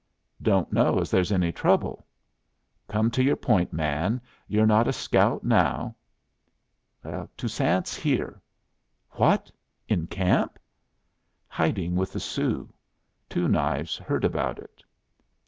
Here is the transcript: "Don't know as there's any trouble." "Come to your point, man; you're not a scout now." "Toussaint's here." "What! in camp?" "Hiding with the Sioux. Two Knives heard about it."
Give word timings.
"Don't 0.41 0.73
know 0.73 0.97
as 0.97 1.11
there's 1.11 1.31
any 1.31 1.51
trouble." 1.51 2.07
"Come 2.87 3.11
to 3.11 3.23
your 3.23 3.35
point, 3.35 3.71
man; 3.71 4.19
you're 4.47 4.65
not 4.65 4.87
a 4.87 4.93
scout 4.93 5.43
now." 5.43 5.95
"Toussaint's 7.37 7.95
here." 7.95 8.41
"What! 9.11 9.51
in 9.87 10.07
camp?" 10.07 10.57
"Hiding 11.47 11.95
with 11.95 12.13
the 12.13 12.19
Sioux. 12.19 12.73
Two 13.29 13.47
Knives 13.47 13.97
heard 13.97 14.25
about 14.25 14.57
it." 14.57 14.81